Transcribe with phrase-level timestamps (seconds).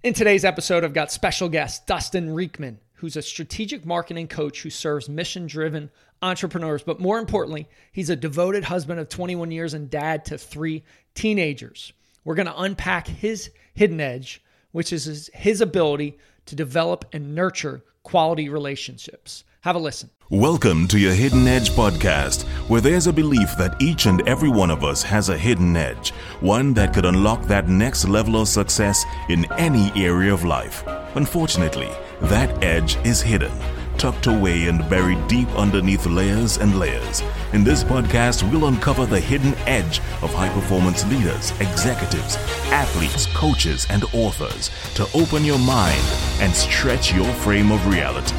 [0.00, 4.70] In today's episode, I've got special guest Dustin Riechmann, who's a strategic marketing coach who
[4.70, 5.90] serves mission driven
[6.22, 6.84] entrepreneurs.
[6.84, 10.84] But more importantly, he's a devoted husband of 21 years and dad to three
[11.14, 11.92] teenagers.
[12.24, 14.40] We're going to unpack his hidden edge,
[14.70, 19.42] which is his, his ability to develop and nurture quality relationships.
[19.62, 20.10] Have a listen.
[20.30, 24.70] Welcome to your Hidden Edge podcast, where there's a belief that each and every one
[24.70, 29.04] of us has a hidden edge, one that could unlock that next level of success
[29.28, 30.84] in any area of life.
[31.16, 31.90] Unfortunately,
[32.22, 33.50] that edge is hidden,
[33.96, 37.20] tucked away and buried deep underneath layers and layers.
[37.52, 42.36] In this podcast, we'll uncover the hidden edge of high performance leaders, executives,
[42.70, 46.00] athletes, coaches, and authors to open your mind
[46.38, 48.36] and stretch your frame of reality.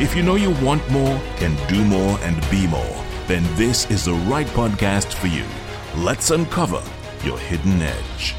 [0.00, 4.04] If you know you want more, can do more, and be more, then this is
[4.04, 5.44] the right podcast for you.
[5.96, 6.80] Let's uncover
[7.24, 8.36] your hidden edge.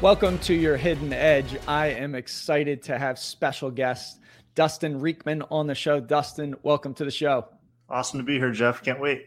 [0.00, 1.56] Welcome to your hidden edge.
[1.68, 4.18] I am excited to have special guest
[4.56, 6.00] Dustin Riechmann on the show.
[6.00, 7.46] Dustin, welcome to the show.
[7.88, 8.82] Awesome to be here, Jeff.
[8.82, 9.26] Can't wait.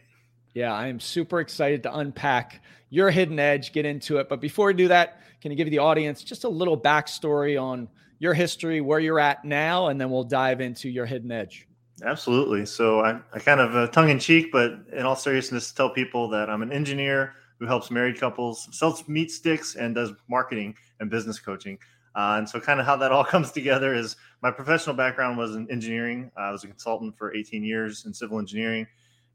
[0.54, 4.28] Yeah, I am super excited to unpack your hidden edge, get into it.
[4.28, 7.88] But before we do that, can you give the audience just a little backstory on
[8.20, 11.66] your history, where you're at now, and then we'll dive into your hidden edge?
[12.04, 12.66] Absolutely.
[12.66, 16.28] So I, I kind of uh, tongue in cheek, but in all seriousness, tell people
[16.30, 21.10] that I'm an engineer who helps married couples, sells meat sticks, and does marketing and
[21.10, 21.78] business coaching.
[22.14, 25.56] Uh, and so, kind of how that all comes together is my professional background was
[25.56, 26.30] in engineering.
[26.36, 28.86] I was a consultant for 18 years in civil engineering.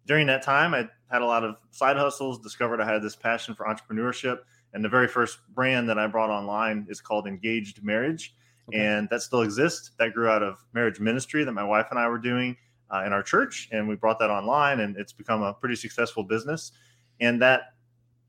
[0.10, 3.54] During that time, I had a lot of side hustles, discovered I had this passion
[3.54, 4.40] for entrepreneurship.
[4.74, 8.36] And the very first brand that I brought online is called Engaged Marriage.
[8.70, 8.80] Okay.
[8.80, 9.92] And that still exists.
[10.00, 12.58] That grew out of marriage ministry that my wife and I were doing
[12.92, 13.70] uh, in our church.
[13.72, 16.72] And we brought that online, and it's become a pretty successful business.
[17.20, 17.73] And that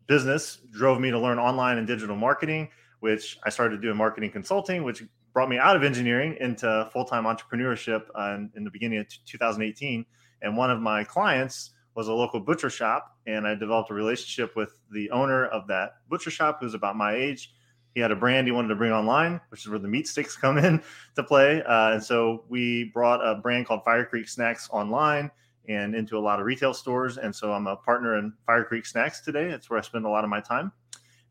[0.06, 4.84] business drove me to learn online and digital marketing, which I started doing marketing consulting,
[4.84, 8.98] which brought me out of engineering into full time entrepreneurship uh, in, in, the beginning
[8.98, 10.04] of t- 2018.
[10.42, 14.56] And one of my clients was a local butcher shop, and I developed a relationship
[14.56, 17.52] with the owner of that butcher shop, who's about my age.
[17.94, 20.36] He had a brand he wanted to bring online, which is where the meat sticks
[20.40, 20.82] come in
[21.16, 21.62] to play.
[21.62, 25.30] Uh, and so we brought a brand called Fire Creek Snacks online
[25.68, 27.18] and into a lot of retail stores.
[27.18, 29.48] And so I'm a partner in Fire Creek Snacks today.
[29.48, 30.72] That's where I spend a lot of my time.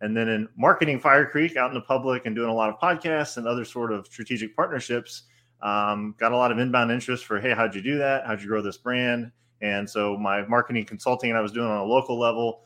[0.01, 2.79] And then in marketing Fire Creek out in the public and doing a lot of
[2.79, 5.23] podcasts and other sort of strategic partnerships,
[5.61, 8.25] um, got a lot of inbound interest for, hey, how'd you do that?
[8.25, 9.31] How'd you grow this brand?
[9.61, 12.61] And so my marketing consulting I was doing on a local level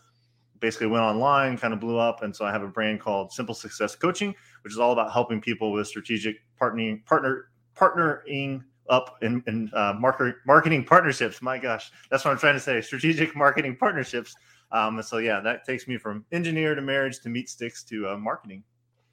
[0.59, 2.23] basically went online, kind of blew up.
[2.23, 4.33] And so I have a brand called Simple Success Coaching,
[4.63, 9.93] which is all about helping people with strategic partnering, partner, partnering up in, in uh,
[9.99, 11.41] market, marketing partnerships.
[11.41, 12.79] My gosh, that's what I'm trying to say.
[12.81, 14.33] Strategic marketing partnerships.
[14.71, 18.17] Um, so yeah, that takes me from engineer to marriage to meat sticks to uh,
[18.17, 18.63] marketing.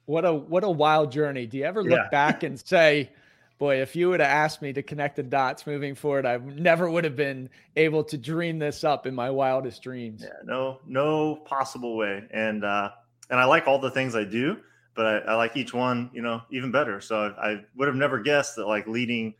[0.05, 1.45] What a what a wild journey.
[1.45, 2.09] Do you ever look yeah.
[2.09, 3.11] back and say,
[3.61, 6.89] boy, if you would have asked me to connect the dots moving forward, I never
[6.89, 10.23] would have been able to dream this up in my wildest dreams.
[10.23, 12.23] Yeah, no, no possible way.
[12.31, 12.89] And uh,
[13.29, 14.57] and I like all the things I do,
[14.95, 16.99] but I, I like each one, you know, even better.
[17.01, 19.35] So I, I would have never guessed that like leading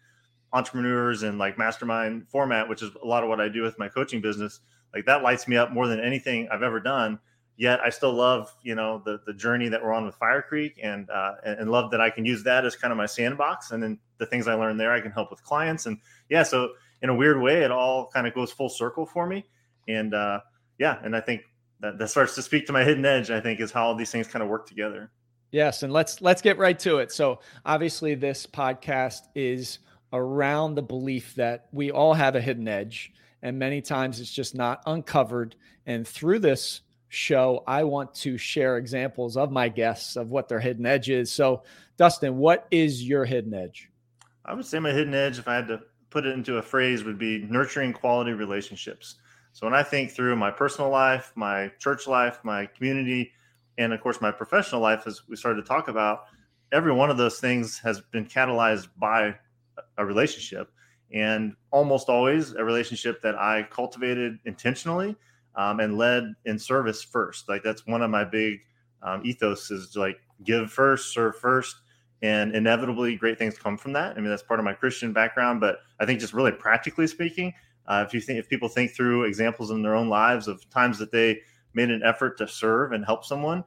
[0.53, 3.89] entrepreneurs and like mastermind format, which is a lot of what I do with my
[3.89, 4.59] coaching business,
[4.93, 7.17] like that lights me up more than anything I've ever done.
[7.61, 10.79] Yet I still love, you know, the the journey that we're on with Fire Creek,
[10.81, 13.83] and uh, and love that I can use that as kind of my sandbox, and
[13.83, 16.71] then the things I learned there I can help with clients, and yeah, so
[17.03, 19.45] in a weird way, it all kind of goes full circle for me,
[19.87, 20.39] and uh,
[20.79, 21.43] yeah, and I think
[21.81, 23.29] that that starts to speak to my hidden edge.
[23.29, 25.11] I think is how all these things kind of work together.
[25.51, 27.11] Yes, and let's let's get right to it.
[27.11, 29.77] So obviously, this podcast is
[30.13, 34.53] around the belief that we all have a hidden edge and many times it's just
[34.55, 35.55] not uncovered
[35.85, 37.63] and through this show.
[37.67, 41.31] I want to share examples of my guests of what their hidden edge is.
[41.31, 41.63] So
[41.97, 43.89] dustin what is your hidden edge?
[44.45, 47.03] I would say my hidden edge if i had to put it into a phrase
[47.03, 49.15] would be nurturing quality relationships.
[49.51, 53.33] So when i think through my personal life my church life my community
[53.77, 56.23] and of course my professional life as we started to talk about
[56.71, 59.35] every one of those things has been catalyzed by
[59.97, 60.71] a relationship.
[61.13, 65.17] And almost always a relationship that I cultivated intentionally
[65.55, 67.49] um, and led in service first.
[67.49, 68.59] Like that's one of my big
[69.03, 71.75] um, ethos is like give first, serve first,
[72.21, 74.17] and inevitably great things come from that.
[74.17, 77.53] I mean that's part of my Christian background, but I think just really practically speaking,
[77.87, 80.97] uh, if you think if people think through examples in their own lives of times
[80.99, 81.41] that they
[81.73, 83.63] made an effort to serve and help someone,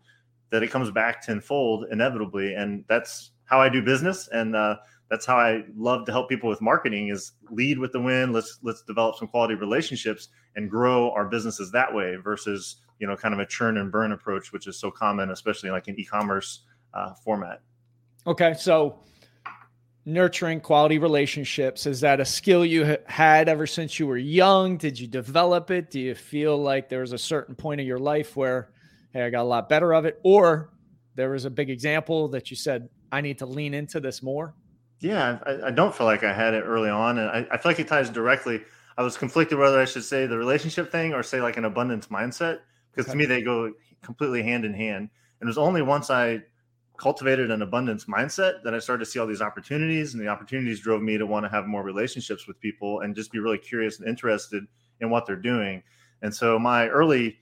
[0.50, 4.56] that it comes back tenfold inevitably, and that's how I do business and.
[4.56, 4.76] Uh,
[5.10, 8.32] that's how I love to help people with marketing is lead with the win.
[8.32, 13.16] Let's let's develop some quality relationships and grow our businesses that way versus you know,
[13.16, 16.62] kind of a churn and burn approach, which is so common, especially like in e-commerce
[16.92, 17.60] uh, format.
[18.26, 19.00] Okay, so
[20.06, 24.76] nurturing quality relationships is that a skill you had ever since you were young?
[24.76, 25.90] Did you develop it?
[25.90, 28.70] Do you feel like there was a certain point of your life where,
[29.12, 30.70] hey, I got a lot better of it, or
[31.14, 34.54] there was a big example that you said I need to lean into this more?
[35.04, 37.70] Yeah, I, I don't feel like I had it early on, and I, I feel
[37.70, 38.62] like it ties directly.
[38.96, 42.06] I was conflicted whether I should say the relationship thing or say like an abundance
[42.06, 42.60] mindset
[42.90, 43.12] because okay.
[43.12, 43.70] to me they go
[44.02, 45.10] completely hand in hand.
[45.40, 46.40] And it was only once I
[46.96, 50.80] cultivated an abundance mindset that I started to see all these opportunities, and the opportunities
[50.80, 53.98] drove me to want to have more relationships with people and just be really curious
[53.98, 54.64] and interested
[55.00, 55.82] in what they're doing.
[56.22, 57.36] And so my early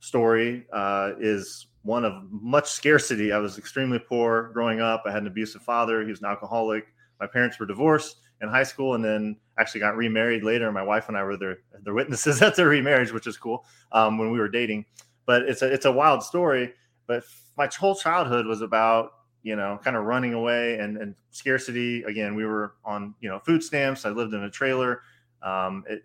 [0.00, 3.32] story uh, is one of much scarcity.
[3.32, 5.04] I was extremely poor growing up.
[5.06, 6.02] I had an abusive father.
[6.02, 6.84] He was an alcoholic.
[7.20, 10.70] My parents were divorced in high school and then actually got remarried later.
[10.70, 14.18] My wife and I were their, their witnesses at their remarriage, which is cool um,
[14.18, 14.84] when we were dating.
[15.24, 16.72] But it's a, it's a wild story.
[17.06, 17.24] But
[17.56, 19.10] my whole childhood was about,
[19.42, 22.02] you know, kind of running away and, and scarcity.
[22.02, 24.04] Again, we were on, you know, food stamps.
[24.04, 25.02] I lived in a trailer.
[25.42, 26.02] Um, it,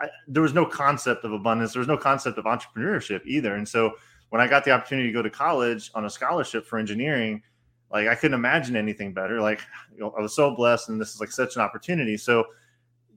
[0.00, 1.72] I, there was no concept of abundance.
[1.72, 3.54] There was no concept of entrepreneurship either.
[3.54, 3.94] And so
[4.30, 7.42] when I got the opportunity to go to college on a scholarship for engineering,
[7.90, 9.40] like I couldn't imagine anything better.
[9.40, 9.60] Like
[9.94, 12.16] you know, I was so blessed, and this is like such an opportunity.
[12.16, 12.44] So,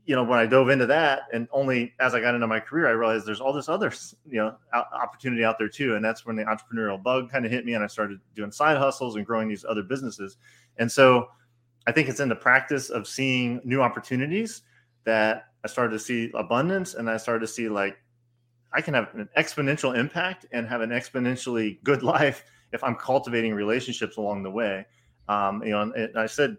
[0.05, 2.87] you know, when I dove into that, and only as I got into my career,
[2.87, 3.91] I realized there's all this other
[4.29, 5.95] you know opportunity out there too.
[5.95, 8.77] And that's when the entrepreneurial bug kind of hit me, and I started doing side
[8.77, 10.37] hustles and growing these other businesses.
[10.77, 11.27] And so,
[11.85, 14.61] I think it's in the practice of seeing new opportunities
[15.03, 17.97] that I started to see abundance, and I started to see like
[18.73, 23.53] I can have an exponential impact and have an exponentially good life if I'm cultivating
[23.53, 24.85] relationships along the way.
[25.27, 26.57] Um, you know, I said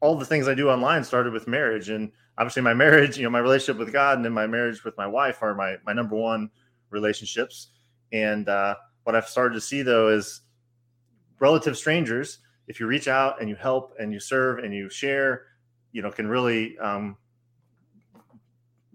[0.00, 3.30] all the things I do online started with marriage, and obviously my marriage, you know,
[3.30, 6.16] my relationship with God and then my marriage with my wife are my my number
[6.16, 6.50] one
[6.90, 7.68] relationships.
[8.12, 8.74] And uh,
[9.04, 10.42] what I've started to see though is
[11.40, 12.38] relative strangers.
[12.68, 15.44] If you reach out and you help and you serve and you share,
[15.92, 17.16] you know, can really um,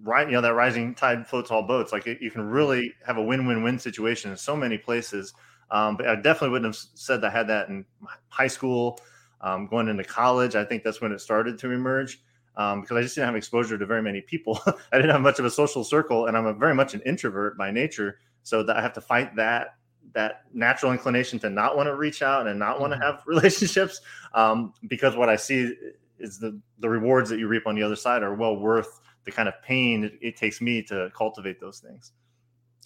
[0.04, 3.18] right you know that rising tide floats all boats like it, you can really have
[3.18, 5.34] a win-win-win situation in so many places
[5.72, 7.86] um, but I definitely wouldn't have said I had that in
[8.30, 9.00] high school.
[9.40, 12.22] Um, going into college, I think that's when it started to emerge
[12.56, 14.60] um, because I just didn't have exposure to very many people.
[14.66, 17.58] I didn't have much of a social circle, and I'm a very much an introvert
[17.58, 18.20] by nature.
[18.44, 19.76] So that I have to fight that
[20.14, 23.06] that natural inclination to not want to reach out and not want to mm-hmm.
[23.06, 24.02] have relationships
[24.34, 25.76] um, because what I see
[26.18, 29.32] is the the rewards that you reap on the other side are well worth the
[29.32, 32.14] kind of pain it, it takes me to cultivate those things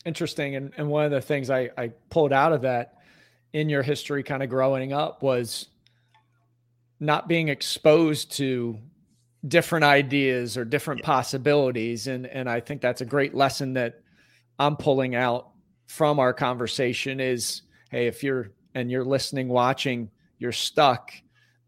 [0.05, 0.55] interesting.
[0.55, 2.95] And, and one of the things I, I pulled out of that
[3.53, 5.67] in your history, kind of growing up, was
[6.99, 8.77] not being exposed to
[9.47, 11.07] different ideas or different yeah.
[11.07, 12.07] possibilities.
[12.07, 14.01] And, and I think that's a great lesson that
[14.59, 15.49] I'm pulling out
[15.87, 21.11] from our conversation is, hey, if you're, and you're listening, watching, you're stuck,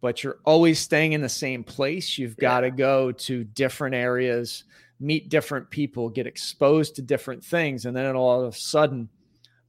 [0.02, 2.18] but you're always staying in the same place.
[2.18, 2.42] You've yeah.
[2.42, 4.64] got to go to different areas
[5.04, 9.10] meet different people, get exposed to different things, and then it all of a sudden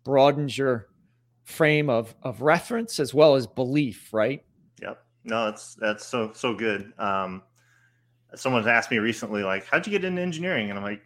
[0.05, 0.89] broadens your
[1.43, 4.45] frame of of reference as well as belief, right?
[4.81, 5.05] Yep.
[5.25, 6.93] No, that's that's so so good.
[6.99, 7.43] Um,
[8.35, 10.71] someone asked me recently, like, how'd you get into engineering?
[10.71, 11.03] And I'm like,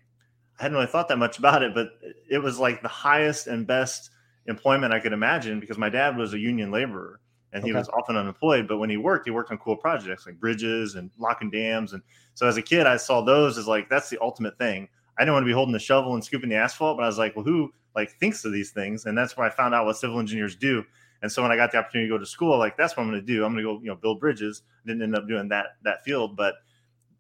[0.59, 1.93] I hadn't really thought that much about it, but
[2.31, 4.11] it was like the highest and best
[4.47, 7.21] employment I could imagine because my dad was a union laborer
[7.53, 7.79] and he okay.
[7.79, 8.69] was often unemployed.
[8.69, 11.93] But when he worked, he worked on cool projects like bridges and locking dams.
[11.93, 12.03] And
[12.35, 14.89] so as a kid, I saw those as like that's the ultimate thing.
[15.19, 17.19] I didn't want to be holding the shovel and scooping the asphalt, but I was
[17.19, 19.07] like, well, who like thinks of these things?
[19.07, 20.85] And that's where I found out what civil engineers do.
[21.23, 23.11] And so when I got the opportunity to go to school, like that's what I'm
[23.11, 23.45] going to do.
[23.45, 24.63] I'm going to go, you know, build bridges.
[24.85, 26.55] I didn't end up doing that that field, but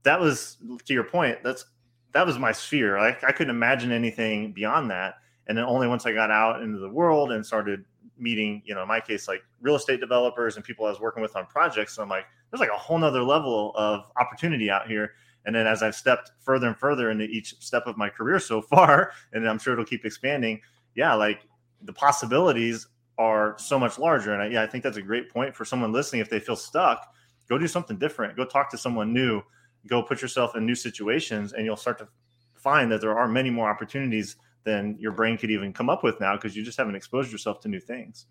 [0.04, 1.38] that was to your point.
[1.42, 1.64] That's
[2.12, 2.98] that was my sphere.
[2.98, 5.14] Like I couldn't imagine anything beyond that.
[5.48, 7.84] And then only once I got out into the world and started
[8.18, 11.22] meeting, you know, in my case, like real estate developers and people I was working
[11.22, 11.94] with on projects.
[11.94, 15.12] So I'm like, there's like a whole nother level of opportunity out here.
[15.44, 18.60] And then as I've stepped further and further into each step of my career so
[18.62, 20.60] far, and I'm sure it'll keep expanding,
[20.94, 21.40] yeah, like
[21.82, 22.86] the possibilities
[23.18, 24.32] are so much larger.
[24.32, 26.20] And I, yeah, I think that's a great point for someone listening.
[26.20, 27.12] If they feel stuck,
[27.48, 28.36] go do something different.
[28.36, 29.42] Go talk to someone new.
[29.86, 32.08] Go put yourself in new situations, and you'll start to
[32.54, 34.36] find that there are many more opportunities
[34.68, 37.60] than your brain could even come up with now because you just haven't exposed yourself
[37.60, 38.26] to new things.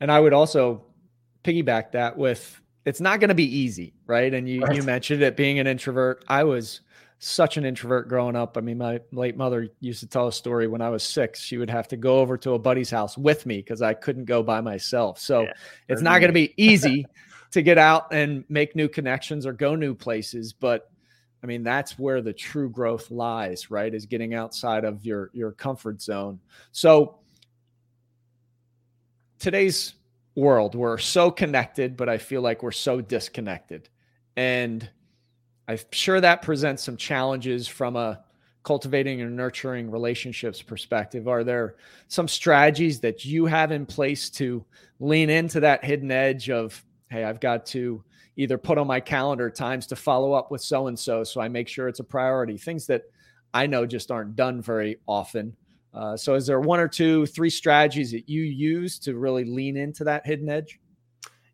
[0.00, 0.86] And I would also
[1.44, 4.32] piggyback that with it's not going to be easy, right?
[4.32, 4.74] And you right.
[4.74, 6.24] you mentioned it being an introvert.
[6.26, 6.80] I was
[7.18, 8.56] such an introvert growing up.
[8.56, 11.40] I mean, my late mother used to tell a story when I was six.
[11.40, 14.24] She would have to go over to a buddy's house with me because I couldn't
[14.24, 15.18] go by myself.
[15.18, 15.52] So yeah,
[15.88, 17.06] it's not going to be easy
[17.50, 20.52] to get out and make new connections or go new places.
[20.52, 20.90] But
[21.42, 23.94] I mean, that's where the true growth lies, right?
[23.94, 26.40] Is getting outside of your your comfort zone.
[26.72, 27.18] So
[29.38, 29.94] today's
[30.34, 33.88] world, we're so connected, but I feel like we're so disconnected.
[34.36, 34.88] And
[35.66, 38.20] I'm sure that presents some challenges from a
[38.62, 41.28] cultivating and nurturing relationships perspective.
[41.28, 41.76] Are there
[42.08, 44.64] some strategies that you have in place to
[45.00, 48.02] lean into that hidden edge of, hey, I've got to
[48.38, 51.48] either put on my calendar times to follow up with so and so so I
[51.48, 53.02] make sure it's a priority, things that
[53.52, 55.54] I know just aren't done very often.
[55.92, 59.76] Uh, so, is there one or two, three strategies that you use to really lean
[59.76, 60.78] into that hidden edge?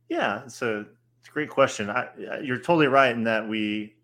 [0.08, 0.84] Yeah, so
[1.20, 1.88] it's a great question.
[1.88, 2.08] I,
[2.42, 3.94] you're totally right in that we,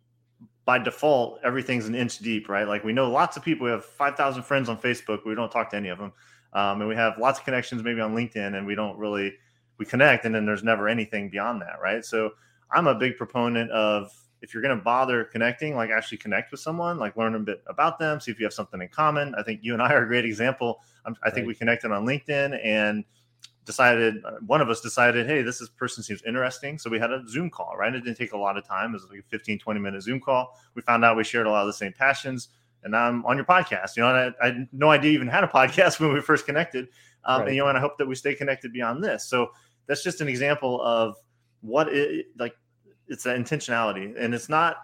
[0.65, 2.67] by default, everything's an inch deep, right?
[2.67, 3.67] Like we know lots of people.
[3.67, 5.27] We have 5,000 friends on Facebook.
[5.27, 6.13] We don't talk to any of them.
[6.53, 9.35] Um, and we have lots of connections maybe on LinkedIn, and we don't really
[9.79, 12.05] we connect, and then there's never anything beyond that, right?
[12.05, 12.31] So
[12.73, 14.11] I'm a big proponent of
[14.43, 17.63] if you're going to bother connecting, like actually connect with someone, like learn a bit
[17.67, 19.35] about them, see if you have something in common.
[19.37, 20.81] I think you and I are a great example.
[21.05, 21.49] I'm, i think right.
[21.49, 23.05] we connected on LinkedIn and
[23.67, 26.79] decided uh, one of us decided, hey, this is, person seems interesting.
[26.79, 27.95] So we had a Zoom call, right?
[27.95, 28.91] It didn't take a lot of time.
[28.91, 30.59] It was like a 15, 20 minute Zoom call.
[30.75, 32.49] We found out we shared a lot of the same passions.
[32.83, 33.97] And now I'm on your podcast.
[33.97, 36.89] You know, I, I, had no idea even had a podcast when we first connected.
[37.25, 37.49] Um, right.
[37.49, 39.27] And you know, and I hope that we stay connected beyond this.
[39.29, 39.51] So
[39.87, 41.17] that's just an example of
[41.63, 42.57] what it like
[43.09, 44.77] it's an intentionality and it's not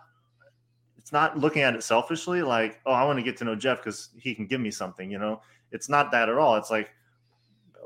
[0.99, 3.79] it's not looking at it selfishly like oh i want to get to know jeff
[3.79, 5.41] because he can give me something you know?
[5.73, 6.57] It's not that at all.
[6.57, 6.91] It's like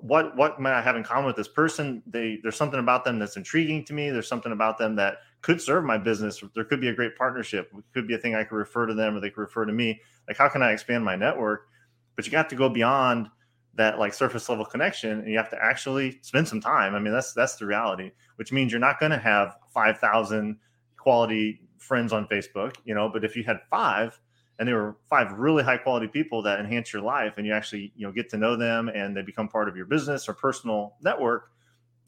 [0.01, 2.03] what what might i have in common with this person?
[2.07, 4.11] They there's something about them that's intriguing to me.
[4.11, 6.43] There's something about them that could serve my business.
[6.55, 7.71] There could be a great partnership.
[7.77, 9.73] It could be a thing i could refer to them or they could refer to
[9.73, 10.01] me.
[10.29, 11.69] Like how can i expand my network?
[12.17, 13.29] But you got to go beyond
[13.75, 16.95] that like surface level connection and you have to actually spend some time.
[16.95, 18.11] I mean that's that's the reality
[18.41, 20.57] which means you're not going to have 5000
[20.97, 24.19] quality friends on facebook you know but if you had five
[24.59, 27.93] and they were five really high quality people that enhance your life and you actually
[27.97, 30.95] you know get to know them and they become part of your business or personal
[31.03, 31.51] network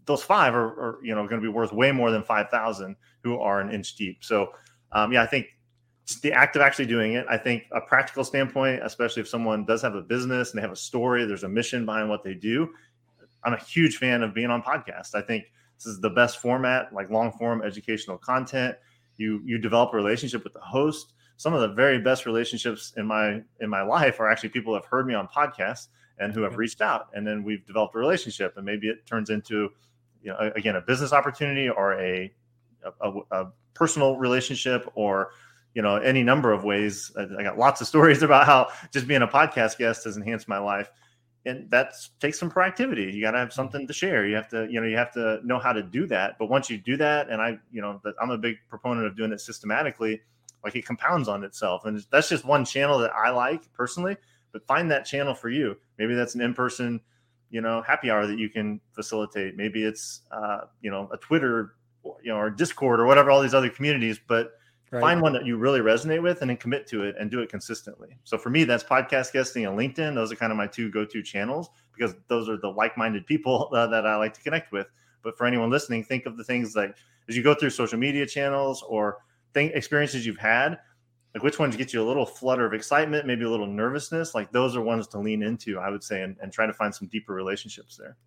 [0.07, 3.39] those five are, are you know going to be worth way more than 5000 who
[3.39, 4.25] are an inch deep.
[4.25, 4.53] So
[4.93, 5.49] um, yeah i think
[6.23, 7.27] the act of actually doing it.
[7.29, 10.73] I think a practical standpoint, especially if someone does have a business and they have
[10.73, 12.73] a story, there's a mission behind what they do.
[13.45, 15.15] I'm a huge fan of being on podcast.
[15.15, 15.45] I think
[15.77, 18.77] this is the best format, like long form educational content.
[19.17, 21.15] You you develop a relationship with the host.
[21.37, 24.81] Some of the very best relationships in my in my life are actually people who
[24.81, 27.99] have heard me on podcasts and who have reached out, and then we've developed a
[27.99, 29.71] relationship, and maybe it turns into,
[30.23, 32.33] you know, again, a business opportunity or a
[33.01, 35.31] a, a personal relationship or
[35.75, 37.11] you know any number of ways.
[37.17, 40.59] I got lots of stories about how just being a podcast guest has enhanced my
[40.59, 40.91] life.
[41.45, 43.13] And that takes some proactivity.
[43.13, 44.27] You got to have something to share.
[44.27, 46.39] You have to you know you have to know how to do that.
[46.39, 49.33] But once you do that and i you know i'm a big proponent of doing
[49.33, 50.21] it systematically
[50.65, 51.85] like it compounds on itself.
[51.85, 54.17] And that's just one channel that i like personally
[54.53, 55.77] but find that channel for you.
[55.99, 57.01] Maybe that's an in-person
[57.51, 59.57] you know happy hour that you can facilitate.
[59.57, 61.75] Maybe it's uh, you know a twitter
[62.05, 64.53] or, you know or discord or whatever all these other communities but
[64.93, 65.01] Right.
[65.01, 67.49] Find one that you really resonate with and then commit to it and do it
[67.49, 68.19] consistently.
[68.25, 70.15] So for me, that's podcast guesting and LinkedIn.
[70.15, 73.87] Those are kind of my two go-to channels because those are the like-minded people uh,
[73.87, 74.89] that I like to connect with.
[75.23, 76.95] But for anyone listening, think of the things like
[77.27, 79.19] as you go through social media channels or
[79.55, 80.79] thing experiences you've had,
[81.35, 84.35] like which ones get you a little flutter of excitement, maybe a little nervousness.
[84.35, 86.95] Like those are ones to lean into, I would say, and, and try to find
[86.95, 88.19] some deeper relationships there.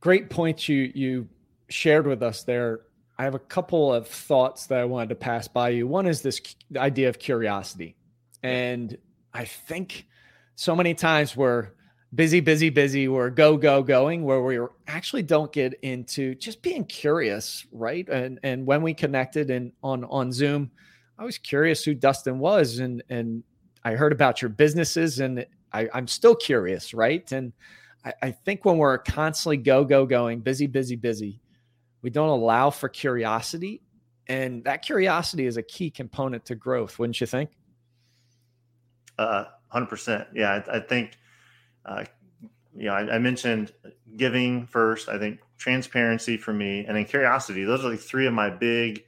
[0.00, 1.28] Great points you you
[1.68, 2.80] shared with us there
[3.20, 5.86] I have a couple of thoughts that I wanted to pass by you.
[5.86, 6.40] One is this
[6.74, 7.94] idea of curiosity.
[8.42, 8.96] And
[9.34, 10.06] I think
[10.54, 11.68] so many times we're
[12.14, 16.82] busy, busy, busy, we're go, go, going, where we actually don't get into just being
[16.86, 18.08] curious, right?
[18.08, 20.70] And and when we connected and on on Zoom,
[21.18, 23.44] I was curious who Dustin was, and and
[23.84, 27.30] I heard about your businesses, and I, I'm still curious, right?
[27.32, 27.52] And
[28.02, 31.38] I, I think when we're constantly go, go, going, busy, busy, busy,
[32.02, 33.82] we don't allow for curiosity.
[34.26, 37.50] And that curiosity is a key component to growth, wouldn't you think?
[39.18, 40.26] Uh, 100%.
[40.34, 41.18] Yeah, I, I think,
[41.84, 42.04] uh,
[42.74, 43.72] you know, I, I, mentioned
[44.16, 45.08] giving first.
[45.08, 47.64] I think transparency for me, and then curiosity.
[47.64, 49.04] Those are like three of my big.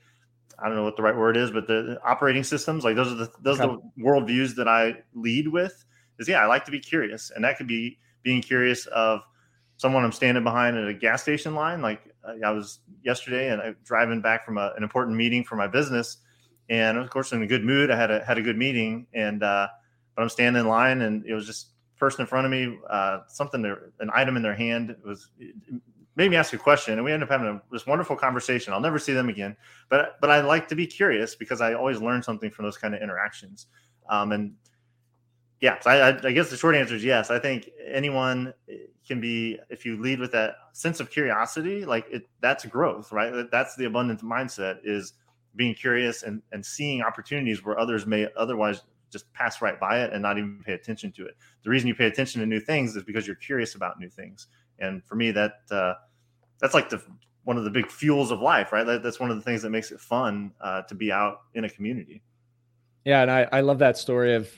[0.58, 3.14] I don't know what the right word is, but the operating systems, like those are
[3.14, 3.68] the those okay.
[3.68, 5.84] are the worldviews that I lead with.
[6.18, 9.22] Is yeah, I like to be curious, and that could be being curious of
[9.76, 11.82] someone I'm standing behind at a gas station line.
[11.82, 12.11] Like
[12.44, 16.18] I was yesterday and I'm driving back from a, an important meeting for my business.
[16.68, 19.42] And of course, in a good mood, I had a, had a good meeting and,
[19.42, 19.68] uh,
[20.14, 23.20] but I'm standing in line and it was just person in front of me, uh,
[23.28, 25.54] something there, an item in their hand it was, it
[26.16, 28.72] made me ask a question and we ended up having a, this wonderful conversation.
[28.72, 29.56] I'll never see them again,
[29.88, 32.94] but, but I like to be curious because I always learn something from those kind
[32.94, 33.66] of interactions.
[34.08, 34.54] Um, and
[35.62, 37.30] Yeah, so I, I, guess the short answer is yes.
[37.30, 38.52] I think anyone
[39.06, 43.46] can be if you lead with that sense of curiosity, like it, that's growth, right?
[43.48, 45.12] That's the abundance mindset is
[45.54, 50.12] being curious and, and seeing opportunities where others may otherwise just pass right by it
[50.12, 51.36] and not even pay attention to it.
[51.62, 54.48] The reason you pay attention to new things is because you're curious about new things.
[54.80, 55.94] And for me, that uh,
[56.58, 57.00] that's like the
[57.44, 58.84] one of the big fuels of life, right?
[58.84, 61.62] That, that's one of the things that makes it fun uh, to be out in
[61.64, 62.20] a community.
[63.04, 64.48] Yeah, and I, I love that story of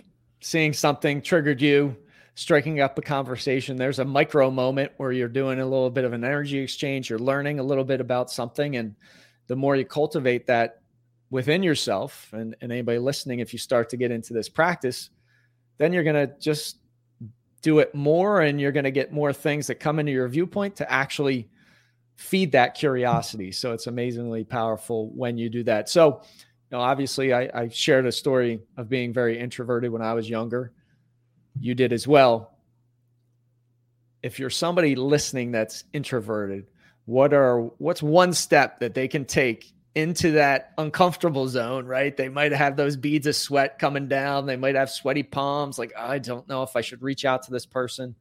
[0.45, 1.97] seeing something triggered you,
[2.35, 3.79] striking up a conversation.
[3.79, 7.19] There's a micro moment where you're doing a little bit of an energy exchange, you're
[7.19, 8.77] learning a little bit about something.
[8.77, 8.95] And
[9.47, 10.83] the more you cultivate that
[11.31, 15.09] within yourself, and, and anybody listening, if you start to get into this practice,
[15.79, 16.77] then you're going to just
[17.63, 20.77] do it more and you're going to get more things that come into your viewpoint
[20.77, 21.49] to actually
[22.17, 23.51] feed that curiosity.
[23.51, 25.89] So it's amazingly powerful when you do that.
[25.89, 26.21] So,
[26.71, 30.73] know, obviously, I, I shared a story of being very introverted when I was younger.
[31.61, 32.57] You did as well.
[34.23, 36.67] If you're somebody listening that's introverted,
[37.05, 42.17] what are what's one step that they can take into that uncomfortable zone, right?
[42.17, 44.47] They might have those beads of sweat coming down.
[44.47, 47.53] They might have sweaty palms, like, I don't know if I should reach out to
[47.53, 48.17] this person.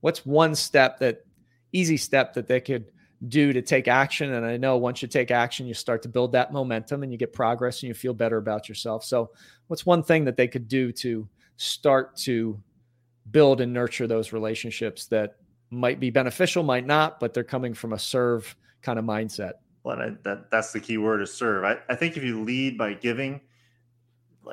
[0.00, 1.26] What's one step that
[1.72, 2.92] easy step that they could
[3.28, 4.32] do to take action.
[4.32, 7.18] And I know once you take action, you start to build that momentum and you
[7.18, 9.04] get progress and you feel better about yourself.
[9.04, 9.30] So,
[9.68, 12.60] what's one thing that they could do to start to
[13.30, 15.36] build and nurture those relationships that
[15.70, 19.52] might be beneficial, might not, but they're coming from a serve kind of mindset?
[19.82, 21.64] Well, I, that, that's the key word is serve.
[21.64, 23.40] I, I think if you lead by giving,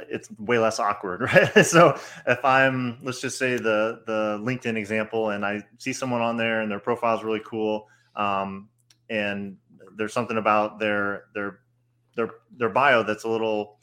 [0.10, 1.22] it's way less awkward,
[1.56, 1.65] right?
[1.65, 6.38] so if I'm, let's just say the the LinkedIn example, and I see someone on
[6.38, 8.70] there and their profile is really cool, um,
[9.10, 9.58] and
[9.96, 11.60] there's something about their their
[12.15, 13.77] their their bio that's a little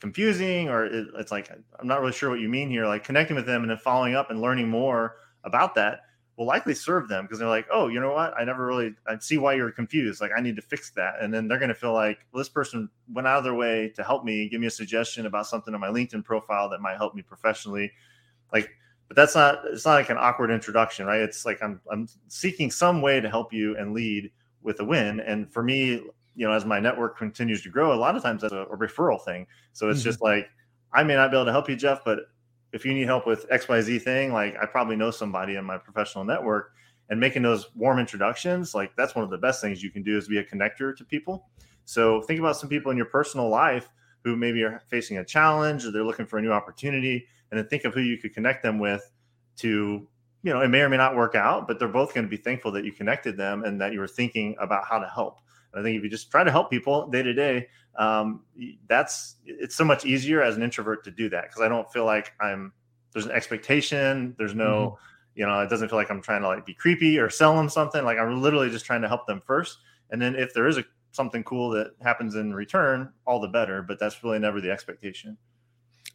[0.00, 1.50] confusing or it, it's like
[1.80, 2.86] i'm not really sure what you mean here.
[2.86, 6.00] Like connecting with them and then following up and learning more about that
[6.36, 8.34] will likely serve them because they're like oh you know what?
[8.38, 10.20] I never really i see why you're confused.
[10.20, 11.14] Like i need to fix that.
[11.20, 13.92] And then they're going to feel like well, this person went out of their way
[13.96, 16.96] to help me give me a suggestion about something on my linkedin profile that might
[16.96, 17.92] help me professionally.
[18.52, 18.70] Like
[19.08, 21.20] but that's not it's not like an awkward introduction right?
[21.20, 24.30] It's like i'm i'm seeking some way to help you and lead
[24.62, 25.20] with a win.
[25.20, 26.02] And for me
[26.36, 28.76] you know as my network continues to grow a lot of times that's a, a
[28.76, 29.46] referral thing.
[29.72, 30.08] So it's mm-hmm.
[30.08, 30.48] just like
[30.92, 32.20] i may not be able to help you jeff but
[32.72, 36.24] if you need help with xyz thing like i probably know somebody in my professional
[36.24, 36.72] network.
[37.10, 40.16] And making those warm introductions like that's one of the best things you can do
[40.16, 41.48] is be a connector to people.
[41.84, 43.90] So think about some people in your personal life
[44.24, 47.68] who maybe are facing a challenge or they're looking for a new opportunity and then
[47.68, 49.12] think of who you could connect them with
[49.56, 50.08] to
[50.42, 52.36] you know it may or may not work out but they're both going to be
[52.36, 55.38] thankful that you connected them and that you were thinking about how to help
[55.72, 58.42] and i think if you just try to help people day to day um,
[58.88, 62.04] that's it's so much easier as an introvert to do that because i don't feel
[62.04, 62.72] like i'm
[63.12, 65.40] there's an expectation there's no mm-hmm.
[65.40, 67.68] you know it doesn't feel like i'm trying to like be creepy or sell them
[67.68, 69.78] something like i'm literally just trying to help them first
[70.10, 73.82] and then if there is a something cool that happens in return all the better
[73.82, 75.36] but that's really never the expectation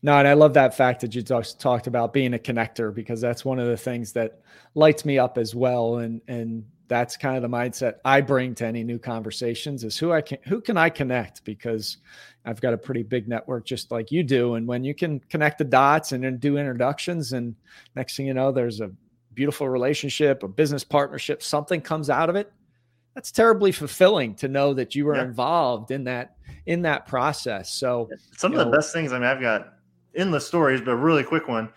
[0.02, 3.44] no, and I love that fact that you talked about being a connector because that's
[3.44, 4.40] one of the things that
[4.74, 5.98] lights me up as well.
[5.98, 10.12] And and that's kind of the mindset I bring to any new conversations is who
[10.12, 11.98] I can who can I connect because
[12.46, 14.56] I've got a pretty big network just like you do.
[14.56, 17.56] And when you can connect the dots and then do introductions, and
[17.96, 18.92] next thing you know, there's a
[19.34, 22.52] beautiful relationship, a business partnership, something comes out of it.
[23.20, 25.24] That's terribly fulfilling to know that you were yeah.
[25.24, 27.70] involved in that in that process.
[27.70, 29.12] So some of know, the best things.
[29.12, 29.74] I mean, I've got
[30.16, 31.68] endless stories, but a really quick one.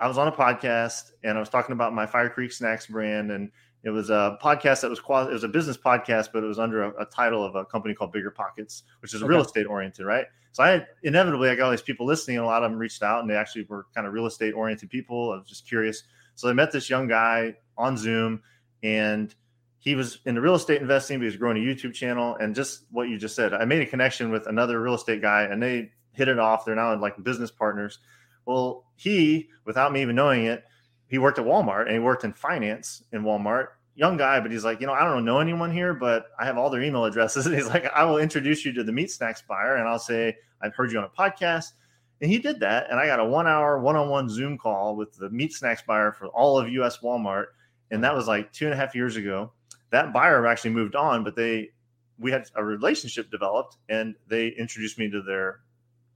[0.00, 3.30] I was on a podcast and I was talking about my Fire Creek Snacks brand,
[3.30, 3.52] and
[3.84, 6.58] it was a podcast that was quasi, it was a business podcast, but it was
[6.58, 9.28] under a, a title of a company called Bigger Pockets, which is okay.
[9.28, 10.26] real estate oriented, right?
[10.50, 12.80] So I had, inevitably I got all these people listening, and a lot of them
[12.80, 15.30] reached out, and they actually were kind of real estate oriented people.
[15.30, 16.02] I was just curious,
[16.34, 18.42] so I met this young guy on Zoom,
[18.82, 19.32] and
[19.84, 22.54] he was in the real estate investing, but he was growing a YouTube channel, and
[22.54, 25.62] just what you just said, I made a connection with another real estate guy, and
[25.62, 26.64] they hit it off.
[26.64, 27.98] They're now like business partners.
[28.46, 30.64] Well, he, without me even knowing it,
[31.06, 33.68] he worked at Walmart and he worked in finance in Walmart.
[33.94, 36.58] Young guy, but he's like, you know, I don't know anyone here, but I have
[36.58, 37.46] all their email addresses.
[37.46, 40.36] And he's like, I will introduce you to the meat snacks buyer and I'll say,
[40.60, 41.72] I've heard you on a podcast.
[42.20, 42.90] And he did that.
[42.90, 45.82] And I got a one hour one on one Zoom call with the meat snacks
[45.82, 47.46] buyer for all of US Walmart.
[47.90, 49.52] And that was like two and a half years ago.
[49.94, 51.70] That buyer actually moved on, but they,
[52.18, 55.60] we had a relationship developed and they introduced me to their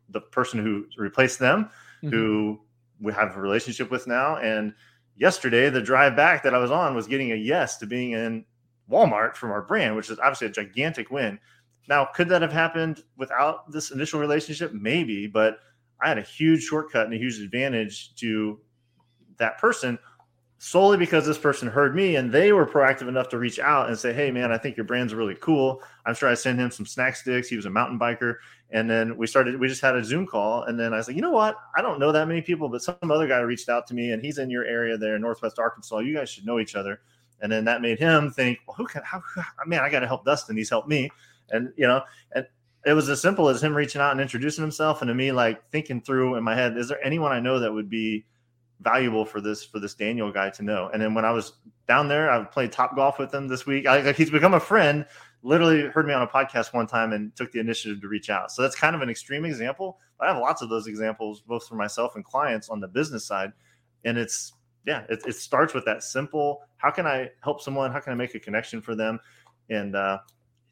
[0.08, 1.70] the person who replaced them,
[2.02, 2.08] mm-hmm.
[2.08, 2.60] who
[3.00, 4.36] we have a relationship with now.
[4.38, 4.74] And
[5.16, 8.44] yesterday, the drive back that I was on was getting a yes to being in
[8.90, 11.38] Walmart from our brand, which is obviously a gigantic win.
[11.88, 14.72] Now, could that have happened without this initial relationship?
[14.72, 15.60] Maybe, but
[16.02, 18.58] I had a huge shortcut and a huge advantage to
[19.38, 20.00] that person
[20.58, 23.98] solely because this person heard me and they were proactive enough to reach out and
[23.98, 25.82] say, Hey man, I think your brand's really cool.
[26.04, 27.48] I'm sure I sent him some snack sticks.
[27.48, 28.36] He was a mountain biker.
[28.70, 30.64] And then we started, we just had a Zoom call.
[30.64, 31.56] And then I was like, you know what?
[31.76, 34.22] I don't know that many people, but some other guy reached out to me and
[34.22, 36.00] he's in your area there in Northwest Arkansas.
[36.00, 37.00] You guys should know each other.
[37.40, 39.22] And then that made him think, well, who can, how,
[39.64, 40.56] man, I got to help Dustin.
[40.56, 41.08] He's helped me.
[41.50, 42.46] And, you know, and
[42.84, 45.02] it was as simple as him reaching out and introducing himself.
[45.02, 47.72] And to me, like thinking through in my head, is there anyone I know that
[47.72, 48.24] would be,
[48.80, 50.90] valuable for this for this Daniel guy to know.
[50.92, 51.54] And then when I was
[51.86, 53.86] down there, I played Topgolf with him this week.
[53.86, 55.06] I, like he's become a friend.
[55.42, 58.50] Literally heard me on a podcast one time and took the initiative to reach out.
[58.50, 59.98] So that's kind of an extreme example.
[60.20, 63.52] I have lots of those examples, both for myself and clients on the business side.
[64.04, 64.52] And it's
[64.86, 66.62] yeah, it, it starts with that simple.
[66.76, 67.92] How can I help someone?
[67.92, 69.20] How can I make a connection for them?
[69.68, 70.18] And uh,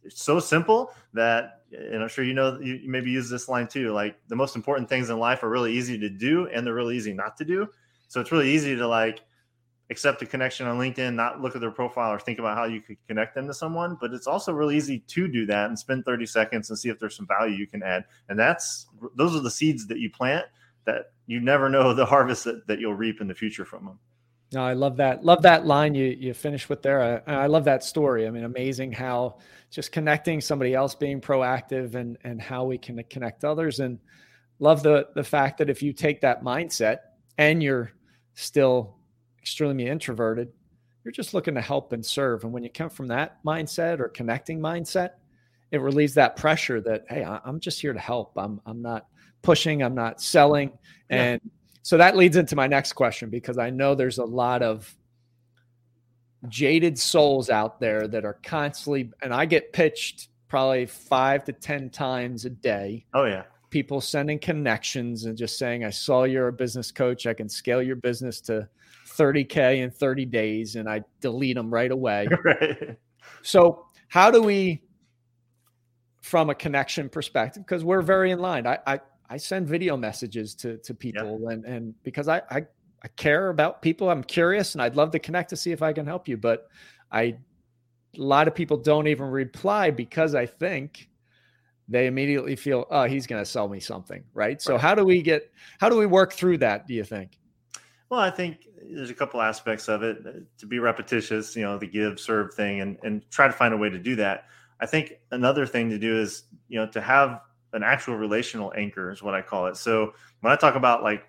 [0.06, 3.92] it's so simple that and i'm sure you know you maybe use this line too
[3.92, 6.96] like the most important things in life are really easy to do and they're really
[6.96, 7.68] easy not to do
[8.08, 9.20] so it's really easy to like
[9.90, 12.80] accept a connection on LinkedIn, not look at their profile or think about how you
[12.80, 13.96] could connect them to someone.
[14.00, 16.98] But it's also really easy to do that and spend 30 seconds and see if
[16.98, 18.04] there's some value you can add.
[18.28, 20.46] And that's those are the seeds that you plant
[20.86, 23.98] that you never know the harvest that, that you'll reap in the future from them.
[24.52, 25.24] No, I love that.
[25.24, 27.22] Love that line you you finished with there.
[27.26, 28.26] I, I love that story.
[28.26, 29.38] I mean, amazing how
[29.70, 33.80] just connecting somebody else, being proactive, and and how we can connect others.
[33.80, 33.98] And
[34.60, 36.98] love the the fact that if you take that mindset
[37.38, 37.92] and you're
[38.36, 38.94] still
[39.40, 40.52] extremely introverted,
[41.02, 42.44] you're just looking to help and serve.
[42.44, 45.10] And when you come from that mindset or connecting mindset,
[45.72, 48.32] it relieves that pressure that, hey, I'm just here to help.
[48.36, 49.06] I'm, I'm not
[49.42, 50.72] pushing, I'm not selling.
[51.10, 51.50] And yeah.
[51.82, 54.94] so that leads into my next question because I know there's a lot of
[56.48, 61.90] jaded souls out there that are constantly, and I get pitched probably five to 10
[61.90, 63.06] times a day.
[63.14, 63.44] Oh, yeah
[63.76, 67.26] people sending connections and just saying, I saw you're a business coach.
[67.26, 68.66] I can scale your business to
[69.06, 70.76] 30K in 30 days.
[70.76, 72.26] And I delete them right away.
[72.44, 72.96] right.
[73.42, 74.82] So, how do we,
[76.22, 80.54] from a connection perspective, because we're very in line, I, I, I send video messages
[80.54, 82.62] to, to people and, and because I, I,
[83.02, 85.92] I care about people, I'm curious and I'd love to connect to see if I
[85.92, 86.38] can help you.
[86.38, 86.66] But
[87.12, 87.36] I, a
[88.16, 91.10] lot of people don't even reply because I think
[91.88, 94.60] they immediately feel, oh, he's going to sell me something, right?
[94.60, 94.80] So right.
[94.80, 96.86] how do we get, how do we work through that?
[96.86, 97.38] Do you think?
[98.08, 101.78] Well, I think there's a couple aspects of it uh, to be repetitious, you know,
[101.78, 104.46] the give serve thing, and and try to find a way to do that.
[104.80, 107.40] I think another thing to do is, you know, to have
[107.72, 109.76] an actual relational anchor is what I call it.
[109.76, 111.24] So when I talk about like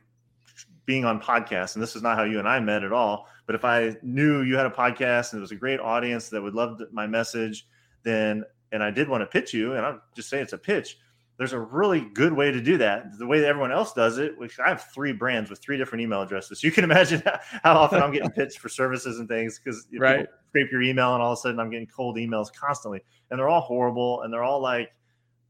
[0.85, 3.55] being on podcasts, and this is not how you and I met at all, but
[3.55, 6.53] if I knew you had a podcast and it was a great audience that would
[6.53, 7.67] love my message,
[8.03, 10.97] then and I did want to pitch you, and I'm just saying it's a pitch.
[11.37, 13.17] There's a really good way to do that.
[13.19, 16.01] The way that everyone else does it, which I have three brands with three different
[16.01, 16.59] email addresses.
[16.59, 17.21] So you can imagine
[17.63, 20.27] how often I'm getting pitched for services and things because right.
[20.49, 23.01] scrape your email and all of a sudden I'm getting cold emails constantly.
[23.29, 24.89] And they're all horrible and they're all like,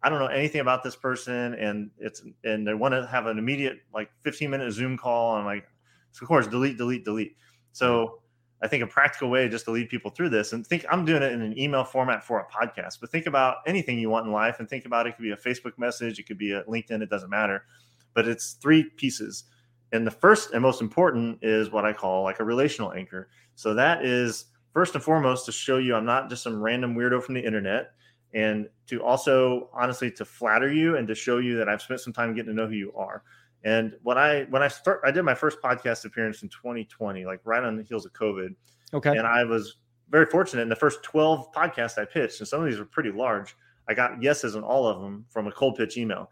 [0.03, 1.53] I don't know anything about this person.
[1.53, 5.37] And it's, and they want to have an immediate like 15 minute Zoom call.
[5.37, 5.65] And I'm like,
[6.11, 7.37] so of course, delete, delete, delete.
[7.71, 8.19] So
[8.61, 11.21] I think a practical way just to lead people through this and think I'm doing
[11.21, 14.31] it in an email format for a podcast, but think about anything you want in
[14.31, 17.01] life and think about it could be a Facebook message, it could be a LinkedIn,
[17.01, 17.65] it doesn't matter.
[18.13, 19.43] But it's three pieces.
[19.91, 23.29] And the first and most important is what I call like a relational anchor.
[23.55, 27.23] So that is first and foremost to show you I'm not just some random weirdo
[27.23, 27.91] from the internet
[28.33, 32.13] and to also honestly to flatter you and to show you that I've spent some
[32.13, 33.23] time getting to know who you are.
[33.63, 37.41] And when I when I start, I did my first podcast appearance in 2020, like
[37.43, 38.55] right on the heels of COVID.
[38.93, 39.09] Okay.
[39.09, 39.77] And I was
[40.09, 43.11] very fortunate in the first 12 podcasts I pitched, and some of these were pretty
[43.11, 43.55] large.
[43.89, 46.29] I got yeses on all of them from a cold pitch email.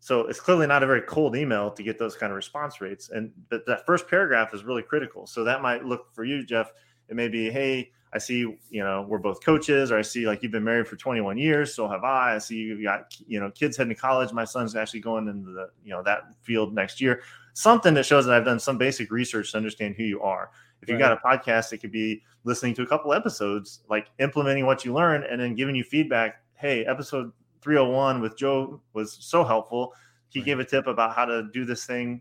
[0.00, 3.10] So it's clearly not a very cold email to get those kind of response rates.
[3.10, 5.26] And but that first paragraph is really critical.
[5.26, 6.72] So that might look for you, Jeff.
[7.08, 8.38] It may be, hey, I see,
[8.70, 11.74] you know, we're both coaches, or I see like you've been married for 21 years,
[11.74, 12.36] so have I.
[12.36, 14.32] I see you've got, you know, kids heading to college.
[14.32, 17.22] My son's actually going into the, you know, that field next year.
[17.52, 20.50] Something that shows that I've done some basic research to understand who you are.
[20.80, 24.64] If you've got a podcast, it could be listening to a couple episodes, like implementing
[24.64, 26.42] what you learned and then giving you feedback.
[26.54, 29.92] Hey, episode 301 with Joe was so helpful.
[30.28, 30.46] He right.
[30.46, 32.20] gave a tip about how to do this thing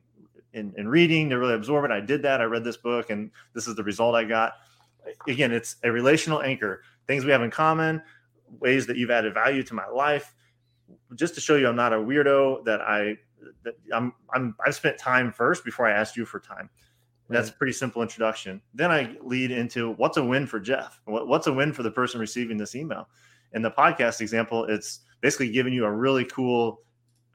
[0.53, 1.91] in, in reading to really absorb it.
[1.91, 2.41] I did that.
[2.41, 4.53] I read this book and this is the result I got
[5.27, 8.01] again, it's a relational anchor, things we have in common,
[8.59, 10.33] ways that you've added value to my life,
[11.15, 12.65] just to show you I'm not a weirdo.
[12.65, 13.17] That I
[13.63, 16.69] that I'm I'm I've spent time first before I asked you for time.
[17.29, 18.61] That's a pretty simple introduction.
[18.73, 21.01] Then I lead into what's a win for Jeff?
[21.05, 23.09] What, what's a win for the person receiving this email?
[23.53, 26.81] In the podcast example, it's basically giving you a really cool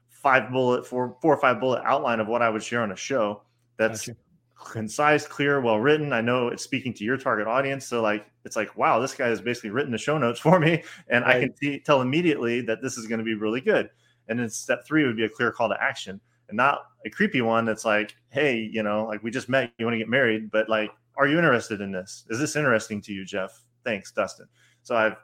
[0.09, 2.95] five bullet, four, four or five bullet outline of what I would share on a
[2.95, 3.43] show.
[3.77, 4.19] That's gotcha.
[4.63, 6.13] Concise, clear, well written.
[6.13, 7.85] I know it's speaking to your target audience.
[7.85, 10.83] So like, it's like, wow, this guy has basically written the show notes for me,
[11.07, 11.37] and right.
[11.37, 13.89] I can see, tell immediately that this is going to be really good.
[14.27, 17.41] And then step three would be a clear call to action, and not a creepy
[17.41, 20.49] one that's like, hey, you know, like we just met, you want to get married,
[20.51, 22.25] but like, are you interested in this?
[22.29, 23.61] Is this interesting to you, Jeff?
[23.83, 24.47] Thanks, Dustin.
[24.81, 25.17] So I've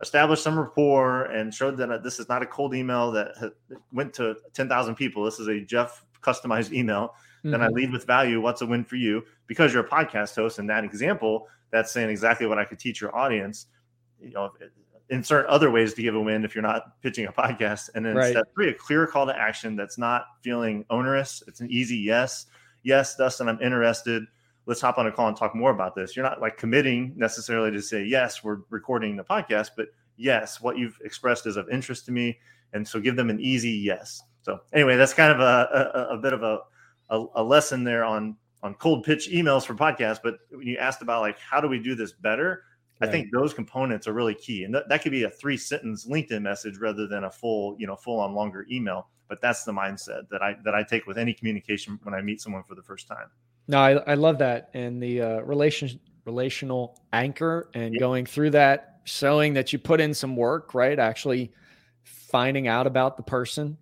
[0.00, 3.52] established some rapport and showed that uh, this is not a cold email that
[3.92, 5.24] went to 10,000 people.
[5.24, 7.14] This is a Jeff customized email.
[7.38, 7.50] Mm-hmm.
[7.50, 7.74] Then I mm-hmm.
[7.74, 8.40] lead with value.
[8.40, 9.22] What's a win for you?
[9.46, 13.00] Because you're a podcast host, and that example, that's saying exactly what I could teach
[13.00, 13.66] your audience.
[14.20, 14.50] You know,
[15.10, 17.90] insert other ways to give a win if you're not pitching a podcast.
[17.94, 18.30] And then right.
[18.30, 21.42] step three, a clear call to action that's not feeling onerous.
[21.46, 22.46] It's an easy yes.
[22.82, 24.26] Yes, Dustin, I'm interested
[24.68, 26.14] let's hop on a call and talk more about this.
[26.14, 30.76] You're not like committing necessarily to say, yes, we're recording the podcast, but yes, what
[30.76, 32.38] you've expressed is of interest to me.
[32.74, 34.22] And so give them an easy yes.
[34.42, 36.58] So anyway, that's kind of a, a, a bit of a,
[37.10, 40.20] a, a, lesson there on, on cold pitch emails for podcasts.
[40.22, 42.64] But when you asked about like, how do we do this better?
[43.00, 43.08] Right.
[43.08, 44.64] I think those components are really key.
[44.64, 47.86] And th- that could be a three sentence LinkedIn message rather than a full, you
[47.86, 49.08] know, full on longer email.
[49.28, 52.40] But that's the mindset that I, that I take with any communication when I meet
[52.40, 53.26] someone for the first time.
[53.68, 54.70] No, I, I love that.
[54.72, 58.00] And the uh, relation, relational anchor and yeah.
[58.00, 60.98] going through that, showing that you put in some work, right?
[60.98, 61.52] Actually
[62.04, 63.76] finding out about the person,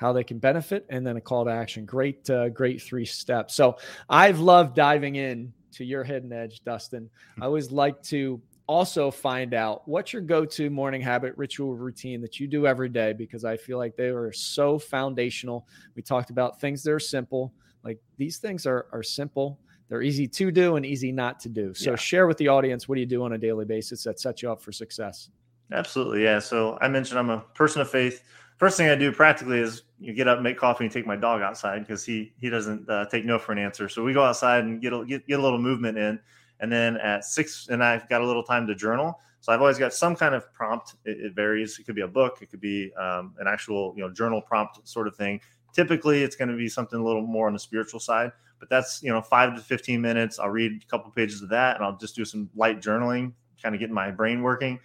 [0.00, 1.84] how they can benefit, and then a call to action.
[1.84, 3.54] Great, uh, great three steps.
[3.54, 3.76] So
[4.08, 7.10] I've loved diving in to your hidden edge, Dustin.
[7.40, 12.38] I always like to also find out what's your go-to morning habit ritual routine that
[12.38, 16.60] you do every day because i feel like they are so foundational we talked about
[16.60, 19.58] things that are simple like these things are are simple.
[19.88, 21.74] They're easy to do and easy not to do.
[21.74, 21.96] So yeah.
[21.96, 24.50] share with the audience what do you do on a daily basis that sets you
[24.50, 25.30] up for success.
[25.72, 26.38] Absolutely, yeah.
[26.38, 28.22] So I mentioned I'm a person of faith.
[28.60, 31.40] First thing I do practically is you get up, make coffee, and take my dog
[31.40, 33.88] outside because he he doesn't uh, take no for an answer.
[33.88, 36.20] So we go outside and get a, get, get a little movement in.
[36.60, 39.18] And then at six, and I've got a little time to journal.
[39.40, 40.96] So I've always got some kind of prompt.
[41.06, 41.78] It, it varies.
[41.78, 42.42] It could be a book.
[42.42, 45.40] It could be um, an actual you know journal prompt sort of thing.
[45.72, 49.02] Typically, it's going to be something a little more on the spiritual side, but that's
[49.02, 50.38] you know five to fifteen minutes.
[50.38, 53.74] I'll read a couple pages of that, and I'll just do some light journaling, kind
[53.74, 54.78] of getting my brain working.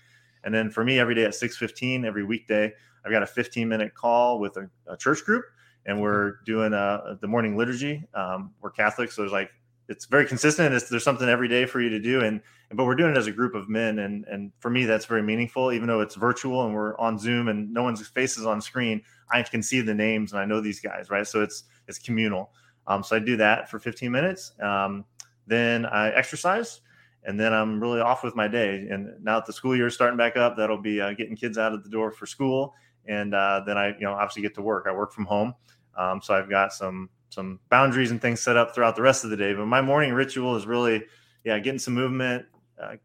[0.45, 2.71] And then for me, every day at six fifteen, every weekday,
[3.05, 5.45] I've got a fifteen minute call with a, a church group,
[5.85, 8.03] and we're doing a, uh, the morning liturgy.
[8.13, 9.51] Um, we're Catholic, so there's like
[9.87, 10.73] it's very consistent.
[10.73, 12.41] It's, there's something every day for you to do, and
[12.73, 15.21] but we're doing it as a group of men, and and for me that's very
[15.21, 15.71] meaningful.
[15.71, 19.01] Even though it's virtual and we're on Zoom and no one's face is on screen,
[19.31, 21.27] I can see the names and I know these guys, right?
[21.27, 22.51] So it's it's communal.
[22.87, 24.53] Um, so I do that for 15 minutes.
[24.61, 25.05] Um,
[25.47, 26.81] then I exercise,
[27.23, 28.87] and then I'm really off with my day.
[28.89, 31.57] And now that the school year is starting back up, that'll be uh, getting kids
[31.57, 32.73] out of the door for school,
[33.07, 34.85] and uh, then I you know obviously get to work.
[34.87, 35.53] I work from home,
[35.97, 39.29] um, so I've got some some boundaries and things set up throughout the rest of
[39.29, 39.53] the day.
[39.53, 41.03] But my morning ritual is really,
[41.43, 42.45] yeah, getting some movement,
[42.81, 42.95] uh,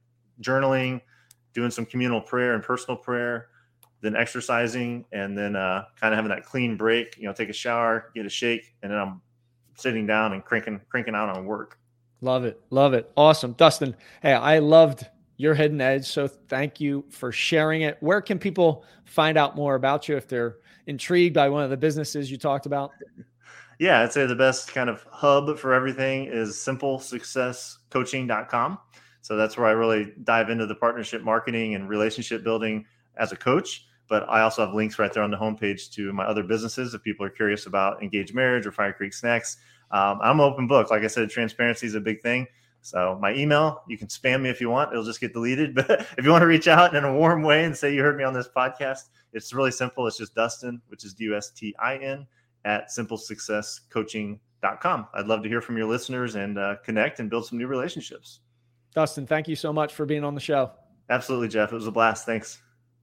[0.41, 1.01] journaling,
[1.53, 3.49] doing some communal prayer and personal prayer,
[4.01, 7.17] then exercising, and then uh, kind of having that clean break.
[7.19, 9.21] You know, take a shower, get a shake, and then I'm
[9.75, 11.79] sitting down and cranking cranking out on work.
[12.23, 13.97] Love it, love it, awesome, Dustin.
[14.23, 15.07] Hey, I loved
[15.41, 17.97] your hidden edge, so thank you for sharing it.
[18.01, 21.79] Where can people find out more about you if they're intrigued by one of the
[21.79, 22.91] businesses you talked about?
[23.79, 28.79] yeah, I'd say the best kind of hub for everything is simplesuccesscoaching.com.
[29.23, 32.85] So that's where I really dive into the partnership marketing and relationship building
[33.17, 33.87] as a coach.
[34.11, 37.03] But I also have links right there on the homepage to my other businesses if
[37.03, 39.57] people are curious about Engage Marriage or Fire Creek Snacks.
[39.91, 40.91] Um, I'm open book.
[40.91, 42.47] Like I said, transparency is a big thing.
[42.83, 44.93] So my email, you can spam me if you want.
[44.93, 45.75] It'll just get deleted.
[45.87, 48.17] But if you want to reach out in a warm way and say you heard
[48.17, 50.07] me on this podcast, it's really simple.
[50.07, 52.27] It's just Dustin, which is D U S T I N
[52.65, 55.07] at simplesuccesscoaching.com.
[55.15, 58.41] I'd love to hear from your listeners and uh, connect and build some new relationships.
[58.95, 60.73] Dustin, thank you so much for being on the show.
[61.09, 61.73] Absolutely, Jeff.
[61.73, 62.27] It was a blast.
[62.27, 62.61] Thanks.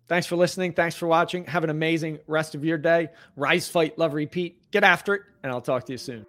[0.07, 0.73] Thanks for listening.
[0.73, 1.45] Thanks for watching.
[1.45, 3.09] Have an amazing rest of your day.
[3.35, 4.71] Rise, fight, love, repeat.
[4.71, 6.25] Get after it, and I'll talk to you soon.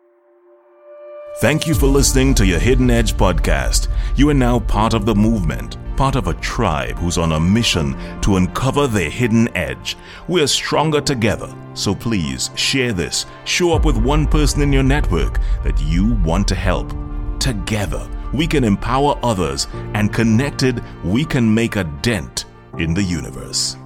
[1.36, 3.86] Thank you for listening to your Hidden Edge podcast.
[4.16, 7.96] You are now part of the movement, part of a tribe who's on a mission
[8.22, 9.96] to uncover their hidden edge.
[10.26, 13.24] We're stronger together, so please share this.
[13.44, 16.92] Show up with one person in your network that you want to help.
[17.38, 22.46] Together, we can empower others, and connected, we can make a dent
[22.78, 23.76] in the universe.